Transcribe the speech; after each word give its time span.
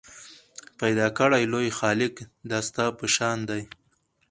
پیدا 0.79 1.07
کړی 1.17 1.43
لوی 1.53 1.69
خالق 1.79 2.13
دا 2.49 2.59
ستا 2.67 2.85
په 2.97 3.05
شان 3.15 3.37
دی 3.49 3.63